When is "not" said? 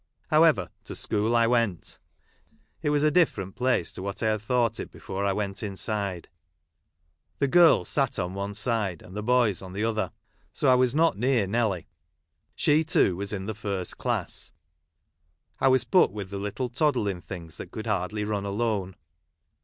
10.95-11.19